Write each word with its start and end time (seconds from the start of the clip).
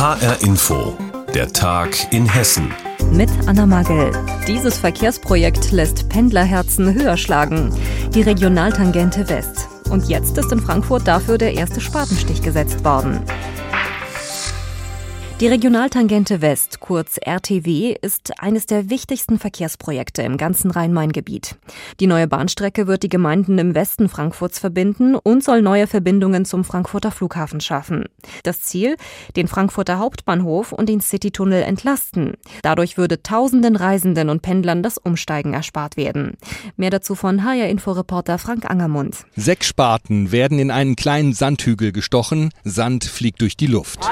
HR 0.00 0.40
Info, 0.40 0.96
der 1.34 1.52
Tag 1.52 2.10
in 2.10 2.24
Hessen. 2.24 2.72
Mit 3.12 3.28
Anna 3.46 3.66
Magel. 3.66 4.10
Dieses 4.48 4.78
Verkehrsprojekt 4.78 5.72
lässt 5.72 6.08
Pendlerherzen 6.08 6.94
höher 6.94 7.18
schlagen. 7.18 7.70
Die 8.14 8.22
Regionaltangente 8.22 9.28
West. 9.28 9.68
Und 9.90 10.08
jetzt 10.08 10.38
ist 10.38 10.50
in 10.52 10.60
Frankfurt 10.60 11.06
dafür 11.06 11.36
der 11.36 11.52
erste 11.52 11.82
Spatenstich 11.82 12.40
gesetzt 12.40 12.82
worden. 12.82 13.20
Die 15.40 15.46
Regionaltangente 15.46 16.42
West, 16.42 16.80
kurz 16.80 17.16
RTW, 17.16 17.96
ist 18.02 18.38
eines 18.42 18.66
der 18.66 18.90
wichtigsten 18.90 19.38
Verkehrsprojekte 19.38 20.20
im 20.20 20.36
ganzen 20.36 20.70
Rhein-Main-Gebiet. 20.70 21.56
Die 21.98 22.06
neue 22.06 22.28
Bahnstrecke 22.28 22.86
wird 22.86 23.04
die 23.04 23.08
Gemeinden 23.08 23.56
im 23.56 23.74
Westen 23.74 24.10
Frankfurts 24.10 24.58
verbinden 24.58 25.14
und 25.14 25.42
soll 25.42 25.62
neue 25.62 25.86
Verbindungen 25.86 26.44
zum 26.44 26.62
Frankfurter 26.62 27.10
Flughafen 27.10 27.62
schaffen. 27.62 28.04
Das 28.42 28.60
Ziel? 28.60 28.96
Den 29.34 29.48
Frankfurter 29.48 29.98
Hauptbahnhof 29.98 30.72
und 30.72 30.90
den 30.90 31.00
Citytunnel 31.00 31.62
entlasten. 31.62 32.34
Dadurch 32.60 32.98
würde 32.98 33.22
tausenden 33.22 33.76
Reisenden 33.76 34.28
und 34.28 34.42
Pendlern 34.42 34.82
das 34.82 34.98
Umsteigen 34.98 35.54
erspart 35.54 35.96
werden. 35.96 36.36
Mehr 36.76 36.90
dazu 36.90 37.14
von 37.14 37.44
HR 37.44 37.70
Info-Reporter 37.70 38.36
Frank 38.36 38.70
Angermund. 38.70 39.24
Sechs 39.36 39.68
Spaten 39.68 40.32
werden 40.32 40.58
in 40.58 40.70
einen 40.70 40.96
kleinen 40.96 41.32
Sandhügel 41.32 41.92
gestochen. 41.92 42.50
Sand 42.62 43.04
fliegt 43.04 43.40
durch 43.40 43.56
die 43.56 43.68
Luft. 43.68 44.06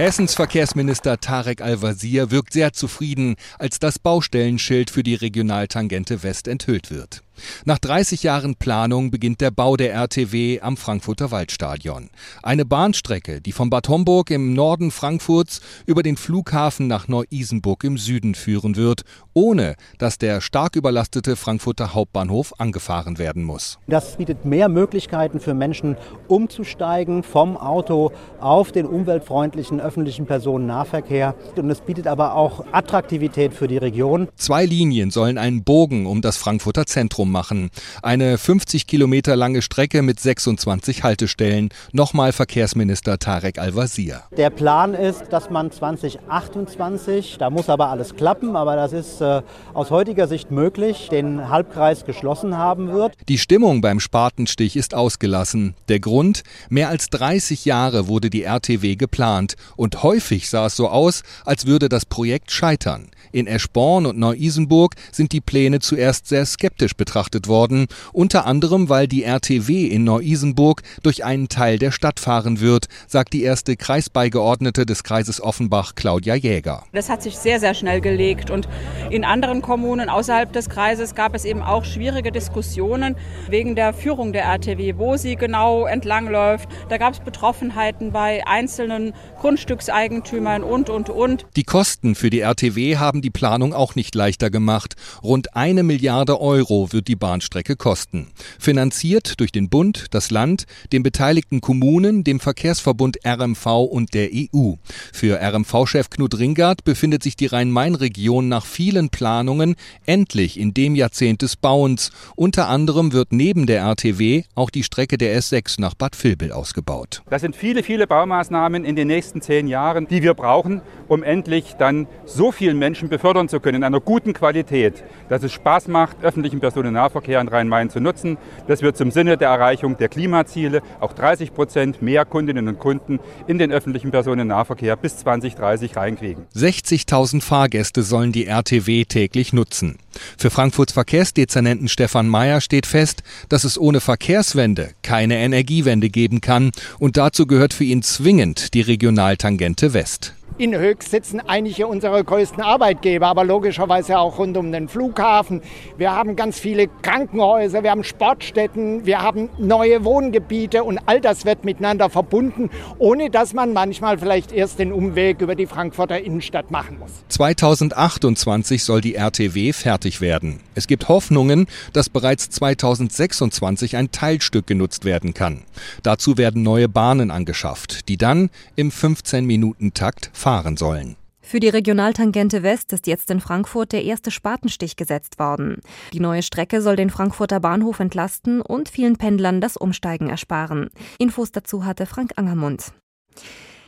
Hessens 0.00 0.32
Verkehrsminister 0.32 1.20
Tarek 1.20 1.60
Al-Wazir 1.60 2.30
wirkt 2.30 2.54
sehr 2.54 2.72
zufrieden, 2.72 3.36
als 3.58 3.80
das 3.80 3.98
Baustellenschild 3.98 4.88
für 4.88 5.02
die 5.02 5.14
Regionaltangente 5.14 6.22
West 6.22 6.48
enthüllt 6.48 6.90
wird. 6.90 7.22
Nach 7.64 7.78
30 7.78 8.22
Jahren 8.22 8.54
Planung 8.54 9.10
beginnt 9.10 9.40
der 9.40 9.50
Bau 9.50 9.76
der 9.76 9.92
RTW 9.92 10.60
am 10.60 10.76
Frankfurter 10.76 11.30
Waldstadion. 11.30 12.10
Eine 12.42 12.64
Bahnstrecke, 12.64 13.40
die 13.40 13.52
von 13.52 13.70
Bad 13.70 13.88
Homburg 13.88 14.30
im 14.30 14.54
Norden 14.54 14.90
Frankfurts 14.90 15.60
über 15.86 16.02
den 16.02 16.16
Flughafen 16.16 16.86
nach 16.86 17.08
Neu-Isenburg 17.08 17.84
im 17.84 17.98
Süden 17.98 18.34
führen 18.34 18.76
wird, 18.76 19.02
ohne 19.34 19.76
dass 19.98 20.18
der 20.18 20.40
stark 20.40 20.76
überlastete 20.76 21.36
Frankfurter 21.36 21.94
Hauptbahnhof 21.94 22.54
angefahren 22.58 23.18
werden 23.18 23.42
muss. 23.42 23.78
Das 23.86 24.16
bietet 24.16 24.44
mehr 24.44 24.68
Möglichkeiten 24.68 25.40
für 25.40 25.54
Menschen 25.54 25.96
umzusteigen 26.28 27.22
vom 27.22 27.56
Auto 27.56 28.12
auf 28.40 28.72
den 28.72 28.86
umweltfreundlichen 28.86 29.80
öffentlichen 29.80 30.26
Personennahverkehr. 30.26 31.34
Und 31.56 31.70
es 31.70 31.80
bietet 31.80 32.06
aber 32.06 32.34
auch 32.34 32.64
Attraktivität 32.72 33.54
für 33.54 33.68
die 33.68 33.78
Region. 33.78 34.28
Zwei 34.36 34.64
Linien 34.64 35.10
sollen 35.10 35.38
einen 35.38 35.64
Bogen 35.64 36.06
um 36.06 36.22
das 36.22 36.36
Frankfurter 36.36 36.86
Zentrum 36.86 37.29
machen. 37.30 37.70
Eine 38.02 38.38
50 38.38 38.86
Kilometer 38.86 39.36
lange 39.36 39.62
Strecke 39.62 40.02
mit 40.02 40.18
26 40.18 41.02
Haltestellen. 41.02 41.70
Nochmal 41.92 42.32
Verkehrsminister 42.32 43.18
Tarek 43.18 43.58
Al-Wazir. 43.58 44.22
Der 44.36 44.50
Plan 44.50 44.94
ist, 44.94 45.24
dass 45.30 45.50
man 45.50 45.70
2028, 45.70 47.36
da 47.38 47.50
muss 47.50 47.68
aber 47.68 47.88
alles 47.88 48.16
klappen, 48.16 48.56
aber 48.56 48.76
das 48.76 48.92
ist 48.92 49.20
äh, 49.20 49.42
aus 49.74 49.90
heutiger 49.90 50.26
Sicht 50.26 50.50
möglich, 50.50 51.08
den 51.10 51.48
Halbkreis 51.48 52.04
geschlossen 52.04 52.56
haben 52.56 52.92
wird. 52.92 53.14
Die 53.28 53.38
Stimmung 53.38 53.80
beim 53.80 54.00
Spatenstich 54.00 54.76
ist 54.76 54.94
ausgelassen. 54.94 55.74
Der 55.88 56.00
Grund? 56.00 56.42
Mehr 56.68 56.88
als 56.88 57.10
30 57.10 57.64
Jahre 57.64 58.08
wurde 58.08 58.30
die 58.30 58.42
RTW 58.42 58.96
geplant 58.96 59.54
und 59.76 60.02
häufig 60.02 60.48
sah 60.50 60.66
es 60.66 60.76
so 60.76 60.88
aus, 60.88 61.22
als 61.44 61.66
würde 61.66 61.88
das 61.88 62.06
Projekt 62.06 62.50
scheitern. 62.50 63.10
In 63.32 63.46
Eschborn 63.46 64.06
und 64.06 64.18
Neu-Isenburg 64.18 64.96
sind 65.12 65.32
die 65.32 65.40
Pläne 65.40 65.78
zuerst 65.78 66.26
sehr 66.26 66.44
skeptisch 66.44 66.94
betrachtet 66.94 67.09
worden, 67.46 67.86
unter 68.12 68.46
anderem 68.46 68.88
weil 68.88 69.06
die 69.06 69.22
RTW 69.22 69.86
in 69.86 70.04
Neu-Isenburg 70.04 70.82
durch 71.02 71.24
einen 71.24 71.48
Teil 71.48 71.78
der 71.78 71.92
Stadt 71.92 72.18
fahren 72.18 72.60
wird, 72.60 72.86
sagt 73.06 73.32
die 73.32 73.42
erste 73.42 73.76
Kreisbeigeordnete 73.76 74.86
des 74.86 75.04
Kreises 75.04 75.40
Offenbach, 75.40 75.94
Claudia 75.94 76.34
Jäger. 76.34 76.84
Das 76.92 77.08
hat 77.08 77.22
sich 77.22 77.36
sehr, 77.36 77.60
sehr 77.60 77.74
schnell 77.74 78.00
gelegt 78.00 78.50
und 78.50 78.68
in 79.10 79.24
anderen 79.24 79.62
Kommunen 79.62 80.08
außerhalb 80.08 80.52
des 80.52 80.68
Kreises 80.68 81.14
gab 81.14 81.34
es 81.34 81.44
eben 81.44 81.62
auch 81.62 81.84
schwierige 81.84 82.32
Diskussionen 82.32 83.16
wegen 83.48 83.74
der 83.74 83.92
Führung 83.92 84.32
der 84.32 84.44
RTW, 84.44 84.94
wo 84.96 85.16
sie 85.16 85.36
genau 85.36 85.86
entlangläuft. 85.86 86.68
Da 86.88 86.96
gab 86.96 87.12
es 87.12 87.20
Betroffenheiten 87.20 88.12
bei 88.12 88.46
einzelnen 88.46 89.12
Grundstückseigentümern 89.40 90.64
und, 90.64 90.88
und, 90.90 91.10
und. 91.10 91.46
Die 91.56 91.64
Kosten 91.64 92.14
für 92.14 92.30
die 92.30 92.40
RTW 92.40 92.96
haben 92.96 93.10
haben 93.10 93.22
die 93.22 93.30
Planung 93.30 93.74
auch 93.74 93.96
nicht 93.96 94.14
leichter 94.14 94.50
gemacht. 94.50 94.94
Rund 95.22 95.56
eine 95.56 95.82
Milliarde 95.82 96.40
Euro 96.40 96.92
wird 96.92 96.99
die 97.08 97.16
Bahnstrecke 97.16 97.76
kosten. 97.76 98.28
Finanziert 98.58 99.40
durch 99.40 99.52
den 99.52 99.68
Bund, 99.68 100.06
das 100.10 100.30
Land, 100.30 100.66
den 100.92 101.02
beteiligten 101.02 101.60
Kommunen, 101.60 102.24
dem 102.24 102.40
Verkehrsverbund 102.40 103.18
RMV 103.26 103.66
und 103.90 104.14
der 104.14 104.30
EU. 104.32 104.74
Für 105.12 105.40
RMV-Chef 105.40 106.10
Knut 106.10 106.38
Ringard 106.38 106.84
befindet 106.84 107.22
sich 107.22 107.36
die 107.36 107.46
Rhein-Main-Region 107.46 108.48
nach 108.48 108.66
vielen 108.66 109.10
Planungen 109.10 109.76
endlich 110.06 110.58
in 110.58 110.74
dem 110.74 110.94
Jahrzehnt 110.94 111.42
des 111.42 111.56
Bauens. 111.56 112.10
Unter 112.36 112.68
anderem 112.68 113.12
wird 113.12 113.32
neben 113.32 113.66
der 113.66 113.80
RTW 113.80 114.44
auch 114.54 114.70
die 114.70 114.82
Strecke 114.82 115.18
der 115.18 115.38
S6 115.40 115.80
nach 115.80 115.94
Bad 115.94 116.22
Vilbel 116.22 116.52
ausgebaut. 116.52 117.22
Das 117.30 117.42
sind 117.42 117.56
viele, 117.56 117.82
viele 117.82 118.06
Baumaßnahmen 118.06 118.84
in 118.84 118.96
den 118.96 119.08
nächsten 119.08 119.40
zehn 119.40 119.66
Jahren, 119.66 120.06
die 120.06 120.22
wir 120.22 120.34
brauchen, 120.34 120.82
um 121.08 121.22
endlich 121.22 121.74
dann 121.78 122.06
so 122.24 122.52
vielen 122.52 122.78
Menschen 122.78 123.08
befördern 123.08 123.48
zu 123.48 123.60
können 123.60 123.78
in 123.78 123.84
einer 123.84 124.00
guten 124.00 124.32
Qualität, 124.32 125.04
dass 125.28 125.42
es 125.42 125.52
Spaß 125.52 125.88
macht, 125.88 126.22
öffentlichen 126.22 126.60
Personennahverkehr 126.90 127.40
in 127.40 127.48
Rhein-Main 127.48 127.90
zu 127.90 128.00
nutzen, 128.00 128.36
dass 128.66 128.82
wir 128.82 128.94
zum 128.94 129.10
Sinne 129.10 129.36
der 129.36 129.48
Erreichung 129.48 129.96
der 129.96 130.08
Klimaziele 130.08 130.82
auch 131.00 131.12
30 131.12 131.54
Prozent 131.54 132.02
mehr 132.02 132.24
Kundinnen 132.24 132.68
und 132.68 132.78
Kunden 132.78 133.20
in 133.46 133.58
den 133.58 133.72
öffentlichen 133.72 134.10
Personennahverkehr 134.10 134.96
bis 134.96 135.18
2030 135.18 135.96
reinkriegen. 135.96 136.46
60.000 136.54 137.42
Fahrgäste 137.42 138.02
sollen 138.02 138.32
die 138.32 138.46
RTW 138.46 139.04
täglich 139.04 139.52
nutzen. 139.52 139.98
Für 140.36 140.50
Frankfurts 140.50 140.92
Verkehrsdezernenten 140.92 141.88
Stefan 141.88 142.28
Mayer 142.28 142.60
steht 142.60 142.86
fest, 142.86 143.22
dass 143.48 143.64
es 143.64 143.78
ohne 143.78 144.00
Verkehrswende 144.00 144.90
keine 145.02 145.38
Energiewende 145.38 146.10
geben 146.10 146.40
kann 146.40 146.72
und 146.98 147.16
dazu 147.16 147.46
gehört 147.46 147.72
für 147.72 147.84
ihn 147.84 148.02
zwingend 148.02 148.74
die 148.74 148.80
Regionaltangente 148.80 149.94
West 149.94 150.34
in 150.58 150.76
Höchst 150.76 151.10
sitzen 151.10 151.40
einige 151.40 151.86
unserer 151.86 152.22
größten 152.22 152.62
Arbeitgeber, 152.62 153.26
aber 153.28 153.44
logischerweise 153.44 154.18
auch 154.18 154.38
rund 154.38 154.56
um 154.56 154.72
den 154.72 154.88
Flughafen. 154.88 155.62
Wir 155.96 156.12
haben 156.12 156.36
ganz 156.36 156.58
viele 156.58 156.88
Krankenhäuser, 157.02 157.82
wir 157.82 157.90
haben 157.90 158.04
Sportstätten, 158.04 159.06
wir 159.06 159.22
haben 159.22 159.48
neue 159.58 160.04
Wohngebiete 160.04 160.84
und 160.84 160.98
all 161.06 161.20
das 161.20 161.44
wird 161.44 161.64
miteinander 161.64 162.10
verbunden, 162.10 162.70
ohne 162.98 163.30
dass 163.30 163.54
man 163.54 163.72
manchmal 163.72 164.18
vielleicht 164.18 164.52
erst 164.52 164.78
den 164.78 164.92
Umweg 164.92 165.40
über 165.40 165.54
die 165.54 165.66
Frankfurter 165.66 166.20
Innenstadt 166.20 166.70
machen 166.70 166.98
muss. 166.98 167.10
2028 167.28 168.84
soll 168.84 169.00
die 169.00 169.14
RTW 169.14 169.72
fertig 169.72 170.20
werden. 170.20 170.60
Es 170.74 170.86
gibt 170.86 171.08
Hoffnungen, 171.08 171.66
dass 171.92 172.08
bereits 172.08 172.50
2026 172.50 173.96
ein 173.96 174.10
Teilstück 174.10 174.66
genutzt 174.66 175.04
werden 175.04 175.34
kann. 175.34 175.62
Dazu 176.02 176.38
werden 176.38 176.62
neue 176.62 176.88
Bahnen 176.88 177.30
angeschafft, 177.30 178.08
die 178.08 178.16
dann 178.16 178.50
im 178.76 178.90
15-Minuten-Takt 178.90 180.30
fahren 180.40 180.76
sollen. 180.76 181.16
Für 181.42 181.58
die 181.58 181.68
Regionaltangente 181.68 182.62
West 182.62 182.92
ist 182.92 183.06
jetzt 183.06 183.30
in 183.30 183.40
Frankfurt 183.40 183.92
der 183.92 184.04
erste 184.04 184.30
Spatenstich 184.30 184.96
gesetzt 184.96 185.38
worden. 185.38 185.80
Die 186.12 186.20
neue 186.20 186.42
Strecke 186.42 186.82
soll 186.82 186.96
den 186.96 187.10
Frankfurter 187.10 187.60
Bahnhof 187.60 187.98
entlasten 187.98 188.60
und 188.60 188.88
vielen 188.88 189.16
Pendlern 189.16 189.60
das 189.60 189.76
Umsteigen 189.76 190.28
ersparen. 190.28 190.90
Infos 191.18 191.50
dazu 191.50 191.84
hatte 191.84 192.06
Frank 192.06 192.32
Angermund. 192.36 192.92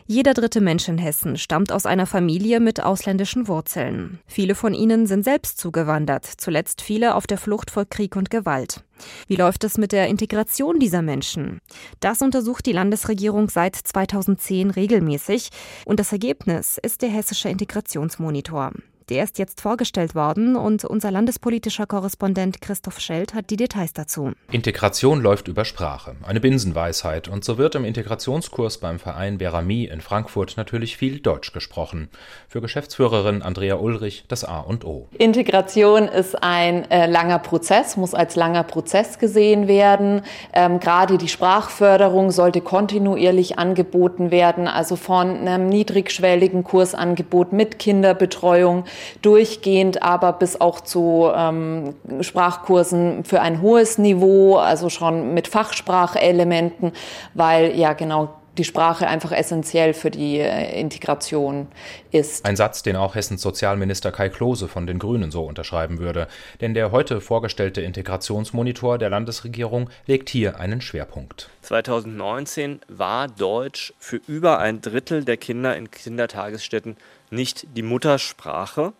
Jeder 0.07 0.35
dritte 0.35 0.61
Mensch 0.61 0.89
in 0.89 0.99
Hessen 0.99 1.37
stammt 1.37 1.73
aus 1.73 1.87
einer 1.87 2.07
Familie 2.07 2.61
mit 2.61 2.83
ausländischen 2.83 3.49
Wurzeln. 3.49 4.19
Viele 4.27 4.55
von 4.55 4.75
ihnen 4.75 5.07
sind 5.07 5.25
selbst 5.25 5.59
zugewandert, 5.59 6.25
zuletzt 6.25 6.83
viele 6.83 7.15
auf 7.15 7.27
der 7.27 7.39
Flucht 7.39 7.71
vor 7.71 7.85
Krieg 7.85 8.17
und 8.17 8.31
Gewalt. 8.31 8.85
Wie 9.27 9.37
läuft 9.37 9.65
es 9.65 9.79
mit 9.79 9.93
der 9.93 10.09
Integration 10.09 10.79
dieser 10.79 11.03
Menschen? 11.03 11.61
Das 12.01 12.23
untersucht 12.23 12.67
die 12.67 12.73
Landesregierung 12.73 13.49
seit 13.49 13.77
2010 13.77 14.71
regelmäßig 14.71 15.51
und 15.84 16.01
das 16.01 16.13
Ergebnis 16.13 16.78
ist 16.83 17.03
der 17.03 17.10
hessische 17.10 17.48
Integrationsmonitor. 17.48 18.72
Der 19.12 19.24
ist 19.24 19.38
jetzt 19.38 19.60
vorgestellt 19.60 20.14
worden 20.14 20.56
und 20.56 20.86
unser 20.86 21.10
landespolitischer 21.10 21.84
Korrespondent 21.84 22.62
Christoph 22.62 22.98
Schelt 22.98 23.34
hat 23.34 23.50
die 23.50 23.59
Details 23.59 23.92
dazu. 23.92 24.32
Integration 24.50 25.20
läuft 25.20 25.48
über 25.48 25.66
Sprache, 25.66 26.16
eine 26.22 26.41
Binsenweisheit. 26.41 27.28
Und 27.28 27.44
so 27.44 27.59
wird 27.59 27.74
im 27.74 27.84
Integrationskurs 27.84 28.78
beim 28.78 28.98
Verein 28.98 29.36
Berami 29.36 29.84
in 29.84 30.00
Frankfurt 30.00 30.56
natürlich 30.56 30.97
viel 30.97 31.20
Deutsch 31.20 31.53
gesprochen. 31.53 32.09
Für 32.48 32.62
Geschäftsführerin 32.62 33.42
Andrea 33.42 33.74
Ulrich 33.74 34.24
das 34.28 34.44
A 34.44 34.60
und 34.60 34.86
O. 34.86 35.09
Integration 35.18 36.09
ist 36.09 36.42
ein 36.42 36.91
äh, 36.91 37.04
langer 37.04 37.38
Prozess, 37.38 37.98
muss 37.98 38.14
als 38.14 38.34
langer 38.34 38.62
Prozess 38.62 39.18
gesehen 39.18 39.68
werden. 39.68 40.22
Ähm, 40.54 40.80
gerade 40.80 41.18
die 41.18 41.28
Sprachförderung 41.28 42.30
sollte 42.30 42.62
kontinuierlich 42.62 43.59
angeboten 43.59 44.30
werden, 44.30 44.68
also 44.68 44.97
von 44.97 45.36
einem 45.36 45.68
niedrigschwelligen 45.68 46.64
Kursangebot 46.64 47.53
mit 47.53 47.78
Kinderbetreuung 47.78 48.84
durchgehend, 49.22 50.03
aber 50.03 50.33
bis 50.33 50.60
auch 50.60 50.81
zu 50.81 51.31
ähm, 51.34 51.95
Sprachkursen 52.21 53.25
für 53.25 53.41
ein 53.41 53.63
hohes 53.63 53.99
Niveau, 53.99 54.57
also 54.57 54.89
schon 54.89 55.34
mit 55.34 55.49
Fachsprachelementen, 55.49 56.93
weil 57.34 57.77
ja 57.77 57.93
genau 57.93 58.31
die 58.59 58.65
Sprache 58.65 59.07
einfach 59.07 59.33
essentiell 59.33 59.95
für 59.95 60.10
die 60.10 60.39
äh, 60.39 60.78
Integration 60.78 61.69
ist. 62.10 62.45
Ein 62.45 62.57
Satz, 62.57 62.83
den 62.83 62.97
auch 62.97 63.15
Hessens 63.15 63.41
Sozialminister 63.41 64.13
Kai 64.13 64.28
Klose 64.28 64.69
von 64.69 64.87
den 64.87 64.99
Grünen 64.99 65.31
so 65.31 65.45
unterschreiben 65.45 65.99
würde. 65.99 66.28
Denn 66.60 66.75
der 66.75 66.93
heute 66.93 67.21
vorgestellte 67.21 67.81
Integrationsmonitor 67.81 68.99
der 68.99 69.10
Landesregierung 69.10 69.89
legt 70.07 70.28
hier 70.28 70.60
einen 70.60 70.81
Schwerpunkt. 70.81 71.49
2019 71.63 72.81
war 72.89 73.28
Deutsch 73.28 73.95
für 73.99 74.21
über 74.27 74.59
ein 74.59 74.81
Drittel 74.81 75.25
der 75.25 75.37
Kinder 75.39 75.77
in 75.77 75.91
Kindertagesstätten 75.91 76.97
nicht 77.31 77.66
die 77.77 77.83
Muttersprache. 77.83 78.93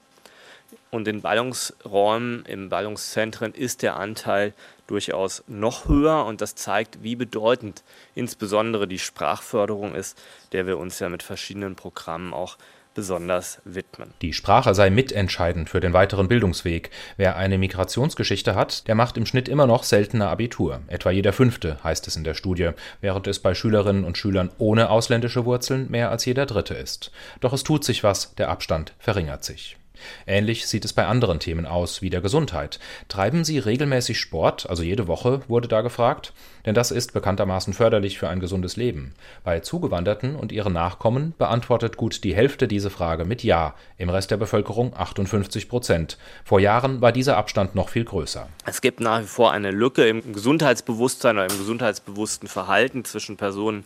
Und 0.91 1.09
in 1.09 1.23
Ballungsräumen, 1.23 2.45
in 2.47 2.69
Ballungszentren 2.69 3.55
ist 3.55 3.83
der 3.83 3.97
Anteil 3.97 4.53
durchaus 4.93 5.43
noch 5.49 5.89
höher 5.89 6.27
und 6.27 6.43
das 6.43 6.55
zeigt, 6.55 7.03
wie 7.03 7.17
bedeutend 7.17 7.83
insbesondere 8.15 8.87
die 8.87 8.99
Sprachförderung 8.99 9.95
ist, 9.95 10.21
der 10.53 10.67
wir 10.67 10.77
uns 10.77 10.99
ja 10.99 11.09
mit 11.09 11.23
verschiedenen 11.23 11.77
Programmen 11.77 12.35
auch 12.35 12.59
besonders 12.95 13.63
widmen. 13.65 14.13
Die 14.21 14.35
Sprache 14.35 14.75
sei 14.75 14.91
mitentscheidend 14.91 15.71
für 15.71 15.81
den 15.81 15.95
weiteren 15.95 16.29
Bildungsweg. 16.29 16.91
Wer 17.17 17.37
eine 17.37 17.57
Migrationsgeschichte 17.57 18.55
hat, 18.55 18.87
der 18.87 18.95
macht 18.95 19.17
im 19.17 19.25
Schnitt 19.25 19.49
immer 19.49 19.67
noch 19.67 19.83
seltener 19.83 20.29
Abitur. 20.29 20.83
Etwa 20.89 21.11
jeder 21.11 21.33
Fünfte, 21.33 21.83
heißt 21.83 22.07
es 22.07 22.17
in 22.17 22.25
der 22.25 22.35
Studie, 22.35 22.73
während 23.01 23.27
es 23.27 23.39
bei 23.39 23.55
Schülerinnen 23.55 24.05
und 24.05 24.19
Schülern 24.19 24.51
ohne 24.59 24.91
ausländische 24.91 25.47
Wurzeln 25.47 25.91
mehr 25.91 26.11
als 26.11 26.27
jeder 26.27 26.45
Dritte 26.45 26.75
ist. 26.75 27.13
Doch 27.41 27.55
es 27.55 27.65
tut 27.65 27.83
sich 27.83 28.05
was, 28.05 28.35
der 28.35 28.51
Abstand 28.51 28.93
verringert 28.99 29.43
sich. 29.43 29.79
Ähnlich 30.27 30.67
sieht 30.67 30.85
es 30.85 30.93
bei 30.93 31.07
anderen 31.07 31.41
Themen 31.41 31.67
aus, 31.67 32.03
wie 32.03 32.11
der 32.11 32.21
Gesundheit. 32.21 32.79
Treiben 33.09 33.45
Sie 33.45 33.59
regelmäßig 33.59 34.19
Sport, 34.19 34.69
also 34.69 34.83
jede 34.83 35.07
Woche, 35.07 35.43
wurde 35.49 35.69
da 35.69 35.81
gefragt? 35.81 36.33
Denn 36.65 36.75
das 36.75 36.91
ist 36.91 37.13
bekanntermaßen 37.13 37.73
förderlich 37.73 38.19
für 38.19 38.29
ein 38.29 38.41
gesundes 38.41 38.77
Leben. 38.77 39.15
Bei 39.45 39.61
Zugewanderten 39.61 40.37
und 40.37 40.53
ihren 40.53 40.73
Nachkommen 40.73 41.35
beantwortet 41.39 41.97
gut 41.97 42.25
die 42.25 42.35
Hälfte 42.35 42.69
diese 42.69 42.91
Frage 42.91 43.25
mit 43.25 43.43
Ja, 43.43 43.75
im 43.99 44.11
Rest 44.11 44.31
der 44.31 44.37
Bevölkerung 44.37 44.95
58 44.97 45.69
Prozent. 45.69 46.19
Vor 46.45 46.61
Jahren 46.61 47.01
war 47.01 47.13
dieser 47.13 47.37
Abstand 47.37 47.75
noch 47.75 47.89
viel 47.89 48.05
größer. 48.05 48.49
Es 48.65 48.81
gibt 48.81 49.01
nach 49.01 49.23
wie 49.23 49.27
vor 49.27 49.53
eine 49.53 49.71
Lücke 49.71 50.07
im 50.09 50.33
Gesundheitsbewusstsein 50.33 51.37
oder 51.37 51.51
im 51.51 51.59
gesundheitsbewussten 51.59 52.49
Verhalten 52.49 53.05
zwischen 53.05 53.37
Personen, 53.37 53.85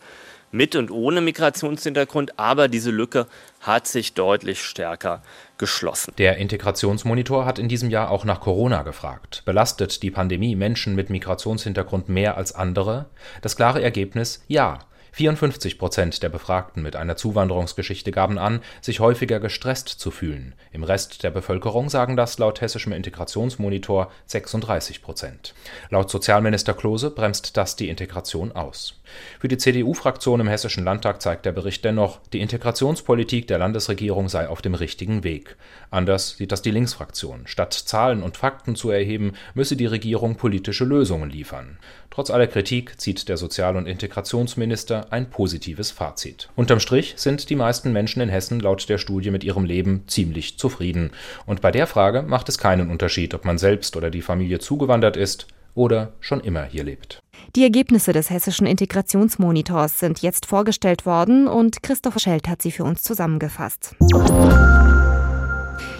mit 0.56 0.74
und 0.74 0.90
ohne 0.90 1.20
Migrationshintergrund, 1.20 2.38
aber 2.38 2.68
diese 2.68 2.90
Lücke 2.90 3.26
hat 3.60 3.86
sich 3.86 4.14
deutlich 4.14 4.62
stärker 4.62 5.22
geschlossen. 5.58 6.14
Der 6.18 6.36
Integrationsmonitor 6.38 7.44
hat 7.44 7.58
in 7.58 7.68
diesem 7.68 7.90
Jahr 7.90 8.10
auch 8.10 8.24
nach 8.24 8.40
Corona 8.40 8.82
gefragt. 8.82 9.42
Belastet 9.44 10.02
die 10.02 10.10
Pandemie 10.10 10.56
Menschen 10.56 10.94
mit 10.94 11.10
Migrationshintergrund 11.10 12.08
mehr 12.08 12.36
als 12.36 12.54
andere? 12.54 13.06
Das 13.42 13.56
klare 13.56 13.82
Ergebnis 13.82 14.42
ja. 14.48 14.80
54 15.16 15.78
Prozent 15.78 16.22
der 16.22 16.28
Befragten 16.28 16.82
mit 16.82 16.94
einer 16.94 17.16
Zuwanderungsgeschichte 17.16 18.12
gaben 18.12 18.36
an, 18.36 18.60
sich 18.82 19.00
häufiger 19.00 19.40
gestresst 19.40 19.88
zu 19.88 20.10
fühlen. 20.10 20.54
Im 20.72 20.84
Rest 20.84 21.22
der 21.22 21.30
Bevölkerung 21.30 21.88
sagen 21.88 22.18
das 22.18 22.36
laut 22.36 22.60
hessischem 22.60 22.92
Integrationsmonitor 22.92 24.12
36 24.26 25.00
Prozent. 25.00 25.54
Laut 25.88 26.10
Sozialminister 26.10 26.74
Klose 26.74 27.10
bremst 27.10 27.56
das 27.56 27.76
die 27.76 27.88
Integration 27.88 28.52
aus. 28.52 29.00
Für 29.38 29.48
die 29.48 29.56
CDU-Fraktion 29.56 30.40
im 30.40 30.48
Hessischen 30.48 30.84
Landtag 30.84 31.22
zeigt 31.22 31.46
der 31.46 31.52
Bericht 31.52 31.84
dennoch, 31.84 32.18
die 32.34 32.40
Integrationspolitik 32.40 33.46
der 33.46 33.58
Landesregierung 33.58 34.28
sei 34.28 34.48
auf 34.48 34.60
dem 34.60 34.74
richtigen 34.74 35.24
Weg. 35.24 35.56
Anders 35.90 36.36
sieht 36.36 36.52
das 36.52 36.60
die 36.60 36.72
Linksfraktion. 36.72 37.46
Statt 37.46 37.72
Zahlen 37.72 38.22
und 38.22 38.36
Fakten 38.36 38.76
zu 38.76 38.90
erheben, 38.90 39.32
müsse 39.54 39.76
die 39.76 39.86
Regierung 39.86 40.36
politische 40.36 40.84
Lösungen 40.84 41.30
liefern. 41.30 41.78
Trotz 42.10 42.30
aller 42.30 42.46
Kritik 42.46 43.00
zieht 43.00 43.28
der 43.28 43.36
Sozial- 43.36 43.76
und 43.76 43.86
Integrationsminister 43.86 45.05
ein 45.10 45.30
positives 45.30 45.90
Fazit. 45.90 46.48
Unterm 46.56 46.80
Strich 46.80 47.14
sind 47.16 47.50
die 47.50 47.56
meisten 47.56 47.92
Menschen 47.92 48.22
in 48.22 48.28
Hessen 48.28 48.60
laut 48.60 48.88
der 48.88 48.98
Studie 48.98 49.30
mit 49.30 49.44
ihrem 49.44 49.64
Leben 49.64 50.04
ziemlich 50.06 50.58
zufrieden. 50.58 51.10
Und 51.46 51.60
bei 51.60 51.70
der 51.70 51.86
Frage 51.86 52.22
macht 52.22 52.48
es 52.48 52.58
keinen 52.58 52.90
Unterschied, 52.90 53.34
ob 53.34 53.44
man 53.44 53.58
selbst 53.58 53.96
oder 53.96 54.10
die 54.10 54.22
Familie 54.22 54.58
zugewandert 54.58 55.16
ist 55.16 55.46
oder 55.74 56.12
schon 56.20 56.40
immer 56.40 56.64
hier 56.64 56.84
lebt. 56.84 57.22
Die 57.54 57.62
Ergebnisse 57.62 58.12
des 58.12 58.30
hessischen 58.30 58.66
Integrationsmonitors 58.66 60.00
sind 60.00 60.20
jetzt 60.20 60.46
vorgestellt 60.46 61.06
worden 61.06 61.46
und 61.46 61.82
Christopher 61.82 62.18
Schelt 62.18 62.48
hat 62.48 62.62
sie 62.62 62.72
für 62.72 62.84
uns 62.84 63.02
zusammengefasst. 63.02 63.94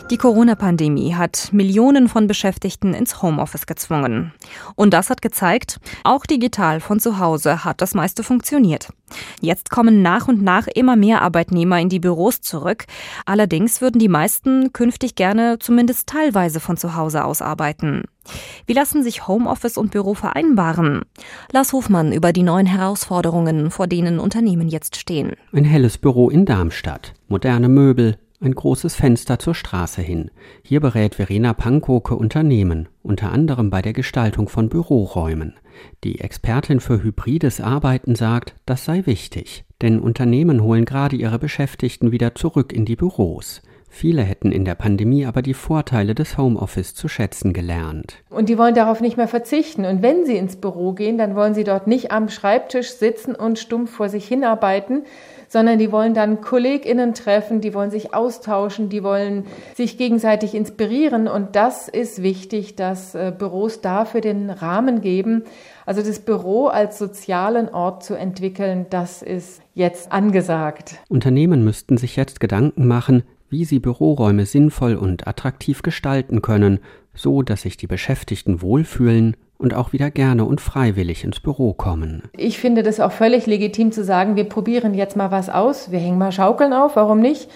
Die 0.09 0.19
Corona-Pandemie 0.19 1.17
hat 1.17 1.49
Millionen 1.53 2.09
von 2.09 2.29
Beschäftigten 2.29 2.95
ins 2.95 3.23
Homeoffice 3.23 3.67
gezwungen. 3.67 4.33
Und 4.77 4.95
das 4.95 5.11
hat 5.11 5.21
gezeigt, 5.21 5.81
auch 6.05 6.27
digital 6.27 6.79
von 6.79 7.01
zu 7.01 7.19
Hause 7.19 7.65
hat 7.65 7.81
das 7.81 7.93
meiste 7.93 8.23
funktioniert. 8.23 8.91
Jetzt 9.41 9.69
kommen 9.69 10.03
nach 10.03 10.29
und 10.29 10.43
nach 10.43 10.69
immer 10.69 10.95
mehr 10.95 11.23
Arbeitnehmer 11.23 11.81
in 11.81 11.89
die 11.89 11.99
Büros 11.99 12.41
zurück. 12.41 12.85
Allerdings 13.25 13.81
würden 13.81 13.99
die 13.99 14.09
meisten 14.09 14.73
künftig 14.73 15.17
gerne 15.17 15.59
zumindest 15.59 16.09
teilweise 16.09 16.61
von 16.61 16.77
zu 16.77 16.95
Hause 16.95 17.25
aus 17.25 17.43
arbeiten. 17.43 18.05
Wie 18.65 18.75
lassen 18.75 19.03
sich 19.03 19.27
Homeoffice 19.27 19.77
und 19.77 19.91
Büro 19.91 20.15
vereinbaren? 20.15 21.03
Lars 21.51 21.73
Hofmann 21.73 22.13
über 22.13 22.33
die 22.33 22.45
neuen 22.45 22.67
Herausforderungen, 22.67 23.73
vor 23.73 23.89
denen 23.89 24.21
Unternehmen 24.21 24.69
jetzt 24.69 24.95
stehen. 24.97 25.33
Ein 25.53 25.65
helles 25.65 25.99
Büro 25.99 26.31
in 26.31 26.45
Darmstadt, 26.45 27.15
moderne 27.29 27.69
Möbel, 27.69 28.19
ein 28.47 28.55
großes 28.55 28.95
Fenster 28.95 29.39
zur 29.39 29.55
Straße 29.55 30.01
hin. 30.01 30.31
Hier 30.63 30.81
berät 30.81 31.17
Verena 31.17 31.53
Pankoke 31.53 32.15
Unternehmen, 32.15 32.89
unter 33.03 33.33
anderem 33.33 33.69
bei 33.69 33.83
der 33.83 33.93
Gestaltung 33.93 34.49
von 34.49 34.69
Büroräumen. 34.69 35.55
Die 36.05 36.21
Expertin 36.21 36.81
für 36.81 37.03
hybrides 37.03 37.61
Arbeiten 37.61 38.15
sagt, 38.15 38.55
das 38.65 38.85
sei 38.85 39.05
wichtig, 39.05 39.65
denn 39.83 40.01
Unternehmen 40.01 40.63
holen 40.63 40.87
gerade 40.87 41.17
ihre 41.17 41.39
Beschäftigten 41.39 42.13
wieder 42.13 42.35
zurück 42.35 42.73
in 42.73 42.87
die 42.87 42.97
Büros. 42.97 43.63
Viele 43.89 44.23
hätten 44.23 44.53
in 44.53 44.65
der 44.65 44.75
Pandemie 44.75 45.25
aber 45.25 45.41
die 45.43 45.55
Vorteile 45.55 46.15
des 46.15 46.37
Homeoffice 46.37 46.95
zu 46.95 47.09
schätzen 47.09 47.53
gelernt. 47.53 48.23
Und 48.29 48.49
die 48.49 48.59
wollen 48.59 48.75
darauf 48.75 49.01
nicht 49.01 49.17
mehr 49.17 49.29
verzichten. 49.29 49.87
Und 49.87 50.03
wenn 50.03 50.27
sie 50.27 50.37
ins 50.37 50.57
Büro 50.57 50.93
gehen, 50.93 51.17
dann 51.17 51.35
wollen 51.35 51.55
sie 51.55 51.65
dort 51.65 51.87
nicht 51.87 52.13
am 52.13 52.29
Schreibtisch 52.29 52.91
sitzen 52.91 53.35
und 53.35 53.59
stumpf 53.59 53.91
vor 53.91 54.09
sich 54.09 54.29
hinarbeiten, 54.29 55.05
sondern 55.57 55.79
die 55.79 55.91
wollen 55.91 56.13
dann 56.13 56.43
KollegInnen 56.43 57.15
treffen, 57.15 57.63
die 57.63 57.73
wollen 57.73 57.91
sich 57.91 58.13
austauschen, 58.13 58.91
die 58.91 59.03
wollen 59.03 59.47
sich 59.75 59.97
gegenseitig 59.97 60.55
inspirieren. 60.55 61.29
Und 61.29 61.57
das 61.57 61.89
ist 61.89 62.23
wichtig, 62.23 62.77
dass 62.77 63.15
äh, 63.15 63.33
Büros 63.37 63.81
dafür 63.81 64.21
den 64.21 64.51
Rahmen 64.51 65.01
geben. 65.01 65.45
Also 65.87 66.03
das 66.03 66.19
Büro 66.19 66.67
als 66.67 66.99
sozialen 66.99 67.71
Ort 67.71 68.05
zu 68.05 68.13
entwickeln, 68.17 68.85
das 68.91 69.23
ist 69.23 69.63
jetzt 69.73 70.13
angesagt. 70.13 70.97
Unternehmen 71.09 71.65
müssten 71.65 71.97
sich 71.97 72.17
jetzt 72.17 72.39
Gedanken 72.39 72.87
machen, 72.87 73.23
wie 73.49 73.65
sie 73.65 73.79
Büroräume 73.79 74.45
sinnvoll 74.45 74.95
und 74.95 75.27
attraktiv 75.27 75.81
gestalten 75.81 76.43
können, 76.43 76.81
so 77.17 77.43
dass 77.43 77.63
sich 77.63 77.77
die 77.77 77.87
Beschäftigten 77.87 78.63
wohlfühlen 78.63 79.37
und 79.59 79.75
auch 79.75 79.93
wieder 79.93 80.11
gerne 80.11 80.45
und 80.45 80.61
freiwillig 80.61 81.25
ins 81.25 81.41
Büro 81.41 81.73
kommen. 81.73 82.23
Ich 82.37 82.59
finde 82.59 82.83
das 82.83 83.01
auch 83.01 83.13
völlig 83.13 83.47
legitim 83.47 83.91
zu 83.91 84.05
sagen, 84.05 84.37
wir 84.37 84.45
probieren 84.45 84.95
jetzt 84.95 85.17
mal 85.17 85.31
was 85.31 85.49
aus, 85.49 85.91
wir 85.91 85.99
hängen 85.99 86.19
mal 86.19 86.33
Schaukeln 86.33 86.73
auf, 86.73 86.97
warum 86.97 87.21
nicht? 87.21 87.51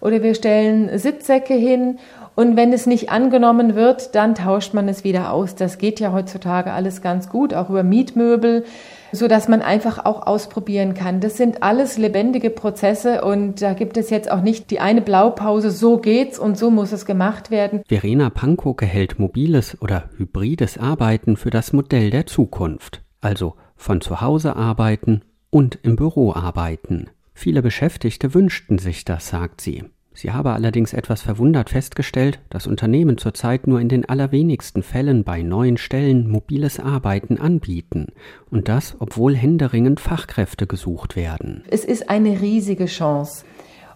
Oder 0.00 0.22
wir 0.22 0.34
stellen 0.34 0.98
Sitzsäcke 0.98 1.54
hin 1.54 1.98
und 2.34 2.56
wenn 2.56 2.72
es 2.72 2.86
nicht 2.86 3.10
angenommen 3.10 3.74
wird, 3.74 4.14
dann 4.14 4.34
tauscht 4.34 4.72
man 4.74 4.88
es 4.88 5.04
wieder 5.04 5.32
aus. 5.32 5.54
Das 5.54 5.78
geht 5.78 6.00
ja 6.00 6.12
heutzutage 6.12 6.72
alles 6.72 7.02
ganz 7.02 7.28
gut, 7.28 7.52
auch 7.52 7.68
über 7.68 7.82
Mietmöbel 7.82 8.64
so 9.12 9.28
dass 9.28 9.48
man 9.48 9.62
einfach 9.62 10.04
auch 10.04 10.26
ausprobieren 10.26 10.94
kann. 10.94 11.20
Das 11.20 11.36
sind 11.36 11.62
alles 11.62 11.98
lebendige 11.98 12.50
Prozesse 12.50 13.22
und 13.22 13.62
da 13.62 13.74
gibt 13.74 13.96
es 13.96 14.10
jetzt 14.10 14.30
auch 14.30 14.40
nicht 14.40 14.70
die 14.70 14.80
eine 14.80 15.02
Blaupause, 15.02 15.70
so 15.70 15.98
geht's 15.98 16.38
und 16.38 16.58
so 16.58 16.70
muss 16.70 16.92
es 16.92 17.06
gemacht 17.06 17.50
werden. 17.50 17.82
Verena 17.88 18.30
Pankoke 18.30 18.86
hält 18.86 19.18
mobiles 19.18 19.80
oder 19.80 20.10
hybrides 20.16 20.78
Arbeiten 20.78 21.36
für 21.36 21.50
das 21.50 21.72
Modell 21.72 22.10
der 22.10 22.26
Zukunft. 22.26 23.02
Also 23.20 23.54
von 23.76 24.00
zu 24.00 24.20
Hause 24.20 24.56
arbeiten 24.56 25.22
und 25.50 25.78
im 25.82 25.96
Büro 25.96 26.32
arbeiten. 26.32 27.10
Viele 27.34 27.62
Beschäftigte 27.62 28.34
wünschten 28.34 28.78
sich 28.78 29.04
das, 29.04 29.28
sagt 29.28 29.60
sie. 29.60 29.84
Sie 30.14 30.30
habe 30.30 30.52
allerdings 30.52 30.92
etwas 30.92 31.22
verwundert 31.22 31.70
festgestellt, 31.70 32.40
dass 32.50 32.66
Unternehmen 32.66 33.18
zurzeit 33.18 33.66
nur 33.66 33.80
in 33.80 33.88
den 33.88 34.08
allerwenigsten 34.08 34.82
Fällen 34.82 35.24
bei 35.24 35.42
neuen 35.42 35.78
Stellen 35.78 36.28
mobiles 36.28 36.78
Arbeiten 36.78 37.38
anbieten, 37.38 38.08
und 38.50 38.68
das, 38.68 38.96
obwohl 38.98 39.34
händeringend 39.34 40.00
Fachkräfte 40.00 40.66
gesucht 40.66 41.16
werden. 41.16 41.64
Es 41.70 41.84
ist 41.84 42.10
eine 42.10 42.40
riesige 42.40 42.86
Chance. 42.86 43.44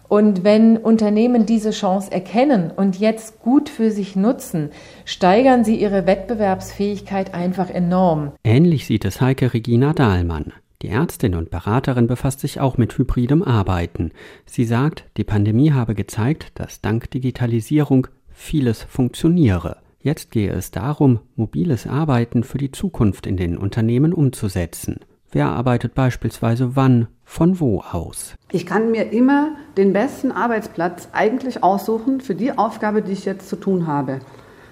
Und 0.09 0.43
wenn 0.43 0.77
Unternehmen 0.77 1.45
diese 1.45 1.71
Chance 1.71 2.11
erkennen 2.11 2.71
und 2.71 2.97
jetzt 2.97 3.41
gut 3.41 3.67
für 3.67 3.91
sich 3.91 4.15
nutzen, 4.15 4.69
steigern 5.03 5.65
sie 5.65 5.75
ihre 5.75 6.07
Wettbewerbsfähigkeit 6.07 7.33
einfach 7.33 7.69
enorm. 7.69 8.31
Ähnlich 8.43 8.85
sieht 8.85 9.03
es 9.03 9.19
Heike 9.19 9.53
Regina 9.53 9.93
Dahlmann. 9.93 10.53
Die 10.83 10.89
Ärztin 10.89 11.33
und 11.33 11.49
Beraterin 11.49 12.05
befasst 12.05 12.39
sich 12.39 12.59
auch 12.59 12.77
mit 12.77 12.95
hybridem 12.95 13.41
Arbeiten. 13.41 14.11
Sie 14.45 14.63
sagt, 14.63 15.05
die 15.17 15.23
Pandemie 15.23 15.71
habe 15.71 15.95
gezeigt, 15.95 16.51
dass 16.53 16.81
dank 16.81 17.09
Digitalisierung 17.09 18.07
vieles 18.29 18.83
funktioniere. 18.83 19.77
Jetzt 19.99 20.29
gehe 20.29 20.51
es 20.51 20.69
darum, 20.69 21.19
mobiles 21.35 21.87
Arbeiten 21.87 22.43
für 22.43 22.59
die 22.59 22.71
Zukunft 22.71 23.25
in 23.25 23.37
den 23.37 23.57
Unternehmen 23.57 24.13
umzusetzen. 24.13 24.99
Wer 25.31 25.47
arbeitet 25.47 25.95
beispielsweise 25.95 26.75
wann, 26.75 27.07
von 27.25 27.59
wo 27.59 27.81
aus? 27.81 28.35
Ich 28.51 28.65
kann 28.65 28.91
mir 28.91 29.11
immer 29.11 29.55
den 29.75 29.93
besten 29.93 30.31
Arbeitsplatz 30.31 31.09
eigentlich 31.11 31.63
aussuchen 31.63 32.21
für 32.21 32.35
die 32.35 32.57
Aufgabe, 32.57 33.01
die 33.01 33.13
ich 33.13 33.25
jetzt 33.25 33.49
zu 33.49 33.55
tun 33.55 33.87
habe. 33.87 34.19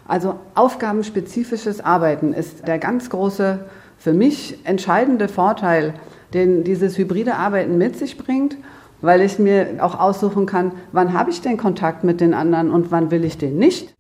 Also 0.08 0.40
aufgabenspezifisches 0.54 1.82
Arbeiten 1.82 2.32
ist 2.32 2.68
der 2.68 2.78
ganz 2.78 3.10
große, 3.10 3.66
für 4.06 4.14
mich 4.14 4.60
entscheidende 4.66 5.28
Vorteil, 5.28 5.96
den 6.36 6.64
dieses 6.64 6.96
hybride 6.96 7.38
Arbeiten 7.38 7.80
mit 7.80 7.98
sich 7.98 8.20
bringt, 8.20 8.56
weil 9.02 9.20
ich 9.22 9.40
mir 9.40 9.78
auch 9.80 10.00
aussuchen 10.00 10.46
kann, 10.46 10.74
wann 10.92 11.14
habe 11.14 11.32
ich 11.32 11.42
den 11.42 11.58
Kontakt 11.58 12.04
mit 12.04 12.22
den 12.22 12.36
anderen 12.36 12.70
und 12.70 12.92
wann 12.92 13.10
will 13.10 13.26
ich 13.26 13.40
den 13.40 13.58
nicht. 13.58 13.95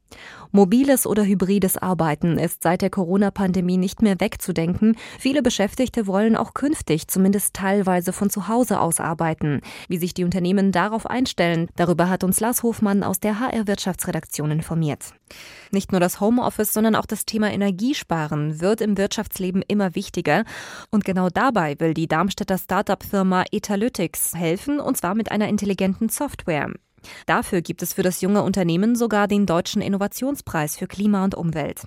Mobiles 0.56 1.06
oder 1.06 1.26
hybrides 1.26 1.78
Arbeiten 1.78 2.40
ist 2.40 2.64
seit 2.64 2.82
der 2.82 2.90
Corona-Pandemie 2.90 3.76
nicht 3.76 4.02
mehr 4.02 4.22
wegzudenken. 4.22 4.96
Viele 5.20 5.44
Beschäftigte 5.44 6.08
wollen 6.08 6.38
auch 6.38 6.54
künftig 6.54 7.10
zumindest 7.10 7.54
teilweise 7.54 8.14
von 8.14 8.30
zu 8.30 8.48
Hause 8.48 8.80
aus 8.80 9.02
arbeiten. 9.02 9.60
Wie 9.90 9.98
sich 9.98 10.14
die 10.14 10.24
Unternehmen 10.24 10.72
darauf 10.72 11.08
einstellen, 11.08 11.68
darüber 11.76 12.10
hat 12.10 12.24
uns 12.24 12.40
Lars 12.40 12.64
Hofmann 12.64 13.04
aus 13.04 13.20
der 13.20 13.42
HR 13.42 13.68
Wirtschaftsredaktion 13.68 14.50
informiert. 14.50 15.14
Nicht 15.72 15.92
nur 15.92 16.00
das 16.00 16.22
Homeoffice, 16.22 16.72
sondern 16.72 16.96
auch 16.96 17.06
das 17.06 17.26
Thema 17.26 17.52
Energiesparen 17.52 18.62
wird 18.62 18.80
im 18.80 18.98
Wirtschaftsleben 18.98 19.62
immer 19.68 19.94
wichtiger. 19.94 20.46
Und 20.90 21.04
genau 21.04 21.28
dabei 21.28 21.78
will 21.80 21.94
die 21.94 22.08
Darmstädter 22.08 22.58
Startup-Firma 22.58 23.44
Etalytics 23.52 24.34
helfen, 24.34 24.80
und 24.80 24.96
zwar 24.96 25.16
mit 25.16 25.32
einer 25.32 25.50
intelligenten 25.50 26.08
Software. 26.08 26.72
Dafür 27.26 27.62
gibt 27.62 27.82
es 27.82 27.94
für 27.94 28.04
das 28.04 28.22
junge 28.22 28.44
Unternehmen 28.44 28.96
sogar 28.96 29.28
den 29.28 29.46
Deutschen 29.46 29.82
Innovationspreis 29.82 30.78
für 30.78 30.88
Klima 30.88 31.24
und 31.24 31.36
Umwelt. 31.36 31.82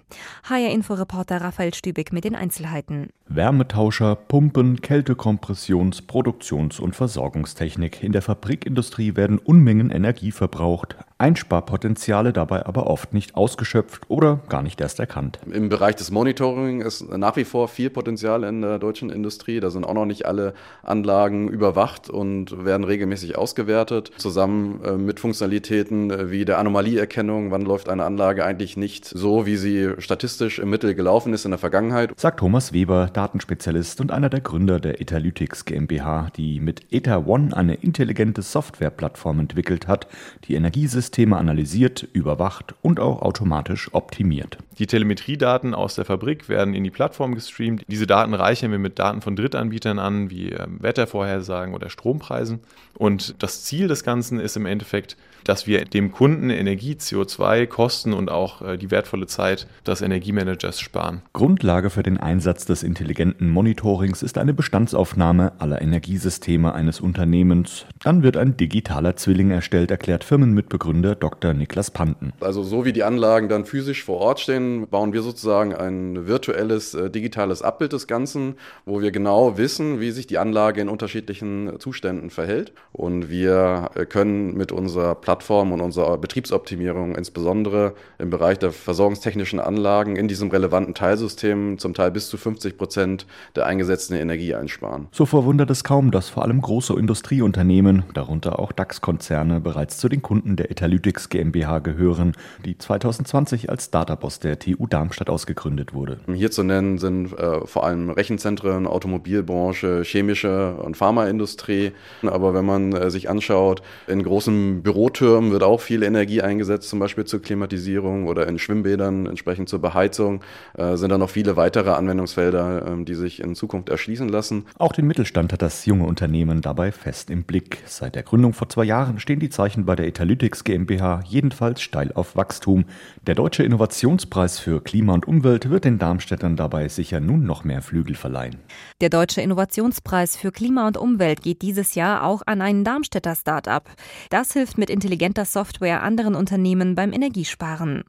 HR-Inforeporter 0.44 1.40
Raphael 1.40 1.74
Stübig 1.74 2.12
mit 2.12 2.24
den 2.24 2.34
Einzelheiten. 2.34 3.10
Wärmetauscher, 3.26 4.16
Pumpen, 4.16 4.80
Kältekompressions-, 4.80 6.06
Produktions- 6.06 6.80
und 6.80 6.96
Versorgungstechnik. 6.96 8.02
In 8.02 8.12
der 8.12 8.22
Fabrikindustrie 8.22 9.16
werden 9.16 9.38
Unmengen 9.38 9.90
Energie 9.90 10.32
verbraucht. 10.32 10.96
Einsparpotenziale 11.18 12.32
dabei 12.32 12.64
aber 12.64 12.86
oft 12.86 13.12
nicht 13.12 13.34
ausgeschöpft 13.34 14.02
oder 14.08 14.38
gar 14.48 14.62
nicht 14.62 14.80
erst 14.80 15.00
erkannt. 15.00 15.40
Im 15.50 15.68
Bereich 15.68 15.96
des 15.96 16.12
Monitoring 16.12 16.80
ist 16.80 17.08
nach 17.10 17.34
wie 17.34 17.44
vor 17.44 17.66
viel 17.66 17.90
Potenzial 17.90 18.44
in 18.44 18.62
der 18.62 18.78
deutschen 18.78 19.10
Industrie. 19.10 19.58
Da 19.58 19.70
sind 19.70 19.84
auch 19.84 19.94
noch 19.94 20.06
nicht 20.06 20.26
alle 20.26 20.54
Anlagen 20.84 21.48
überwacht 21.48 22.08
und 22.08 22.64
werden 22.64 22.84
regelmäßig 22.84 23.36
ausgewertet. 23.36 24.12
Zusammen 24.16 24.80
äh, 24.84 24.92
mit 24.92 25.18
Funktionalitäten 25.18 26.10
äh, 26.12 26.30
wie 26.30 26.44
der 26.44 26.58
Anomalieerkennung, 26.58 27.50
wann 27.50 27.62
läuft 27.62 27.88
eine 27.88 28.04
Anlage 28.04 28.44
eigentlich 28.44 28.76
nicht 28.76 29.04
so, 29.04 29.44
wie 29.44 29.56
sie 29.56 29.94
statistisch 29.98 30.60
im 30.60 30.70
Mittel 30.70 30.94
gelaufen 30.94 31.34
ist 31.34 31.44
in 31.44 31.50
der 31.50 31.58
Vergangenheit. 31.58 32.12
Sagt 32.16 32.38
Thomas 32.38 32.72
Weber, 32.72 33.10
Datenspezialist 33.12 34.00
und 34.00 34.12
einer 34.12 34.30
der 34.30 34.40
Gründer 34.40 34.78
der 34.78 35.00
Etalytics 35.00 35.64
GmbH, 35.64 36.28
die 36.36 36.60
mit 36.60 36.92
Eta 36.92 37.26
One 37.26 37.56
eine 37.56 37.74
intelligente 37.74 38.42
Softwareplattform 38.42 39.40
entwickelt 39.40 39.88
hat, 39.88 40.06
die 40.44 40.54
Energiesysteme 40.54 41.07
analysiert, 41.38 42.06
überwacht 42.12 42.74
und 42.82 43.00
auch 43.00 43.22
automatisch 43.22 43.92
optimiert. 43.92 44.58
Die 44.78 44.86
Telemetriedaten 44.86 45.74
aus 45.74 45.94
der 45.94 46.04
Fabrik 46.04 46.48
werden 46.48 46.74
in 46.74 46.84
die 46.84 46.90
Plattform 46.90 47.34
gestreamt. 47.34 47.84
Diese 47.88 48.06
Daten 48.06 48.34
reichern 48.34 48.70
wir 48.70 48.78
mit 48.78 48.98
Daten 48.98 49.20
von 49.20 49.36
Drittanbietern 49.36 49.98
an, 49.98 50.30
wie 50.30 50.50
ähm, 50.50 50.82
Wettervorhersagen 50.82 51.74
oder 51.74 51.90
Strompreisen. 51.90 52.60
Und 52.96 53.42
das 53.42 53.64
Ziel 53.64 53.88
des 53.88 54.04
Ganzen 54.04 54.40
ist 54.40 54.56
im 54.56 54.66
Endeffekt, 54.66 55.16
dass 55.44 55.66
wir 55.66 55.84
dem 55.84 56.12
Kunden 56.12 56.50
Energie, 56.50 56.94
CO2, 56.94 57.66
Kosten 57.66 58.12
und 58.12 58.30
auch 58.30 58.62
äh, 58.62 58.76
die 58.76 58.90
wertvolle 58.90 59.26
Zeit 59.26 59.66
des 59.86 60.00
Energiemanagers 60.00 60.80
sparen. 60.80 61.22
Grundlage 61.32 61.90
für 61.90 62.02
den 62.02 62.18
Einsatz 62.18 62.64
des 62.64 62.82
intelligenten 62.82 63.48
Monitorings 63.48 64.22
ist 64.22 64.38
eine 64.38 64.54
Bestandsaufnahme 64.54 65.52
aller 65.58 65.80
Energiesysteme 65.80 66.74
eines 66.74 67.00
Unternehmens. 67.00 67.86
Dann 68.02 68.22
wird 68.22 68.36
ein 68.36 68.56
digitaler 68.56 69.16
Zwilling 69.16 69.50
erstellt, 69.50 69.90
erklärt 69.90 70.24
Firmenmitbegründer 70.24 71.14
Dr. 71.14 71.54
Niklas 71.54 71.90
Panten. 71.90 72.32
Also 72.40 72.62
so 72.62 72.84
wie 72.84 72.92
die 72.92 73.04
Anlagen 73.04 73.48
dann 73.48 73.64
physisch 73.64 74.04
vor 74.04 74.18
Ort 74.18 74.40
stehen, 74.40 74.88
bauen 74.88 75.12
wir 75.12 75.22
sozusagen 75.22 75.74
ein 75.74 76.26
virtuelles 76.26 76.94
äh, 76.94 77.10
digitales 77.10 77.62
Abbild 77.62 77.92
des 77.92 78.06
Ganzen, 78.06 78.54
wo 78.84 79.00
wir 79.00 79.10
genau 79.10 79.58
wissen, 79.58 80.00
wie 80.00 80.10
sich 80.10 80.26
die 80.26 80.38
Anlage 80.38 80.80
in 80.80 80.88
unterschiedlichen 80.88 81.78
Zuständen 81.78 82.30
verhält. 82.30 82.72
Und 82.92 83.30
wir 83.30 83.90
äh, 83.94 84.06
können 84.06 84.54
mit 84.54 84.72
unserer 84.72 85.14
Plattform 85.28 85.72
und 85.72 85.82
unserer 85.82 86.16
Betriebsoptimierung, 86.16 87.14
insbesondere 87.14 87.92
im 88.18 88.30
Bereich 88.30 88.58
der 88.60 88.72
versorgungstechnischen 88.72 89.60
Anlagen, 89.60 90.16
in 90.16 90.26
diesem 90.26 90.48
relevanten 90.48 90.94
Teilsystem 90.94 91.76
zum 91.76 91.92
Teil 91.92 92.10
bis 92.10 92.30
zu 92.30 92.38
50 92.38 92.78
Prozent 92.78 93.26
der 93.54 93.66
eingesetzten 93.66 94.16
Energie 94.16 94.54
einsparen. 94.54 95.08
So 95.12 95.26
verwundert 95.26 95.68
es 95.68 95.84
kaum, 95.84 96.12
dass 96.12 96.30
vor 96.30 96.44
allem 96.44 96.62
große 96.62 96.94
Industrieunternehmen, 96.94 98.04
darunter 98.14 98.58
auch 98.58 98.72
DAX-Konzerne, 98.72 99.60
bereits 99.60 99.98
zu 99.98 100.08
den 100.08 100.22
Kunden 100.22 100.56
der 100.56 100.70
Etalytics 100.70 101.28
GmbH 101.28 101.80
gehören, 101.80 102.32
die 102.64 102.78
2020 102.78 103.68
als 103.68 103.84
Startup 103.84 104.24
aus 104.24 104.40
der 104.40 104.58
TU 104.58 104.86
Darmstadt 104.86 105.28
ausgegründet 105.28 105.92
wurde. 105.92 106.20
Hier 106.32 106.50
zu 106.50 106.62
nennen 106.62 106.96
sind 106.96 107.38
äh, 107.38 107.66
vor 107.66 107.84
allem 107.84 108.08
Rechenzentren, 108.08 108.86
Automobilbranche, 108.86 110.04
chemische 110.04 110.76
und 110.76 110.96
Pharmaindustrie. 110.96 111.92
Aber 112.22 112.54
wenn 112.54 112.64
man 112.64 112.92
äh, 112.94 113.10
sich 113.10 113.28
anschaut, 113.28 113.82
in 114.06 114.22
großen 114.22 114.82
Bürotürmen 115.18 115.50
wird 115.50 115.62
auch 115.62 115.80
viel 115.80 116.02
Energie 116.02 116.42
eingesetzt, 116.42 116.88
zum 116.88 116.98
Beispiel 116.98 117.24
zur 117.24 117.42
Klimatisierung 117.42 118.26
oder 118.26 118.46
in 118.46 118.58
Schwimmbädern 118.58 119.26
entsprechend 119.26 119.68
zur 119.68 119.80
Beheizung. 119.80 120.42
Äh, 120.76 120.96
sind 120.96 121.10
da 121.10 121.18
noch 121.18 121.30
viele 121.30 121.56
weitere 121.56 121.90
Anwendungsfelder, 121.90 122.86
äh, 122.86 123.04
die 123.04 123.14
sich 123.14 123.40
in 123.40 123.54
Zukunft 123.54 123.88
erschließen 123.88 124.28
lassen. 124.28 124.66
Auch 124.78 124.92
den 124.92 125.06
Mittelstand 125.06 125.52
hat 125.52 125.62
das 125.62 125.86
junge 125.86 126.04
Unternehmen 126.04 126.60
dabei 126.60 126.92
fest 126.92 127.30
im 127.30 127.42
Blick. 127.44 127.82
Seit 127.86 128.14
der 128.14 128.22
Gründung 128.22 128.52
vor 128.52 128.68
zwei 128.68 128.84
Jahren 128.84 129.18
stehen 129.18 129.40
die 129.40 129.50
Zeichen 129.50 129.84
bei 129.84 129.96
der 129.96 130.06
Etalytics 130.06 130.64
GmbH 130.64 131.22
jedenfalls 131.26 131.80
steil 131.80 132.12
auf 132.14 132.36
Wachstum. 132.36 132.84
Der 133.26 133.34
Deutsche 133.34 133.62
Innovationspreis 133.62 134.58
für 134.58 134.80
Klima 134.82 135.14
und 135.14 135.26
Umwelt 135.26 135.70
wird 135.70 135.84
den 135.84 135.98
Darmstädtern 135.98 136.56
dabei 136.56 136.88
sicher 136.88 137.20
nun 137.20 137.44
noch 137.44 137.64
mehr 137.64 137.82
Flügel 137.82 138.14
verleihen. 138.14 138.58
Der 139.00 139.10
Deutsche 139.10 139.40
Innovationspreis 139.40 140.36
für 140.36 140.52
Klima 140.52 140.86
und 140.86 140.96
Umwelt 140.96 141.42
geht 141.42 141.62
dieses 141.62 141.94
Jahr 141.94 142.24
auch 142.24 142.42
an 142.46 142.62
einen 142.62 142.84
Darmstädter 142.84 143.34
Start-up. 143.34 143.90
Das 144.30 144.52
hilft 144.52 144.78
mit 144.78 144.90
intelligenter 145.08 145.46
Software 145.46 146.02
anderen 146.02 146.34
Unternehmen 146.34 146.94
beim 146.94 147.14
Energiesparen. 147.14 148.04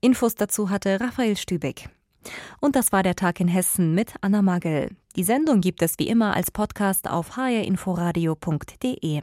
Infos 0.00 0.36
dazu 0.36 0.70
hatte 0.70 1.00
Raphael 1.00 1.36
Stübeck. 1.36 1.88
Und 2.60 2.76
das 2.76 2.92
war 2.92 3.02
der 3.02 3.16
Tag 3.16 3.40
in 3.40 3.48
Hessen 3.48 3.96
mit 3.96 4.14
Anna 4.20 4.42
Magel. 4.42 4.90
Die 5.16 5.24
Sendung 5.24 5.60
gibt 5.60 5.82
es 5.82 5.98
wie 5.98 6.06
immer 6.06 6.36
als 6.36 6.52
Podcast 6.52 7.10
auf 7.10 7.36
hrinforadio.de. 7.36 9.22